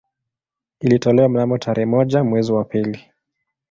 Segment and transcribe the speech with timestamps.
[0.79, 3.11] Ilitolewa mnamo tarehe moja mwezi wa pili